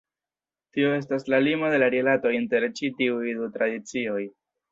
Tio 0.77 0.93
estas 0.99 1.25
la 1.33 1.39
limo 1.47 1.69
de 1.75 1.81
la 1.83 1.91
rilato 1.95 2.33
inter 2.37 2.65
ĉi 2.79 2.91
tiuj 3.01 3.37
du 3.43 3.53
tradicioj. 3.59 4.19